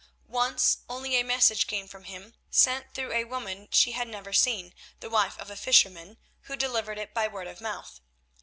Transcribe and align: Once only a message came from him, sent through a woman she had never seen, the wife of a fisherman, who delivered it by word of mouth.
Once 0.33 0.79
only 0.89 1.15
a 1.15 1.21
message 1.23 1.67
came 1.67 1.87
from 1.87 2.05
him, 2.05 2.33
sent 2.49 2.91
through 2.95 3.11
a 3.13 3.23
woman 3.23 3.67
she 3.71 3.91
had 3.91 4.07
never 4.07 4.33
seen, 4.33 4.73
the 4.99 5.11
wife 5.11 5.37
of 5.37 5.51
a 5.51 5.55
fisherman, 5.55 6.17
who 6.45 6.55
delivered 6.55 6.97
it 6.97 7.13
by 7.13 7.27
word 7.27 7.45
of 7.45 7.61
mouth. 7.61 8.01